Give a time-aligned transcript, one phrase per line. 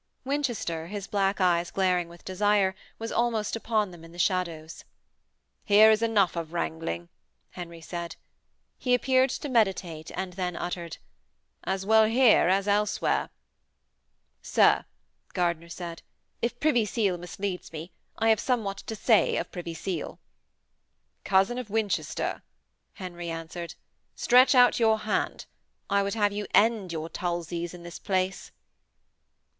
[0.25, 4.83] Winchester, his black eyes glaring with desire, was almost upon them in the shadows.
[5.63, 7.07] 'Here is enough of wrangling,'
[7.51, 8.15] Henry said.
[8.79, 10.97] He appeared to meditate, and then uttered:
[11.65, 13.29] 'As well here as elsewhere.'
[14.41, 14.85] 'Sir,'
[15.35, 16.01] Gardiner said,
[16.41, 20.19] 'if Privy Seal misleads me, I have somewhat to say of Privy Seal.'
[21.23, 22.41] 'Cousin of Winchester,'
[22.93, 23.75] Henry answered.
[24.15, 25.45] 'Stretch out your hand,
[25.91, 28.51] I would have you end your tulzies in this place.'